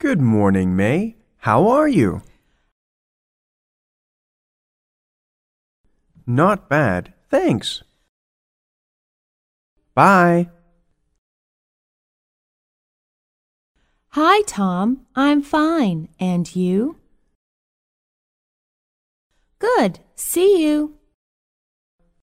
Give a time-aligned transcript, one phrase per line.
[0.00, 1.16] Good morning, May.
[1.38, 2.22] How are you?
[6.24, 7.82] Not bad, thanks.
[9.96, 10.50] Bye.
[14.10, 15.06] Hi, Tom.
[15.16, 16.08] I'm fine.
[16.20, 16.98] And you?
[19.58, 19.98] Good.
[20.14, 20.97] See you.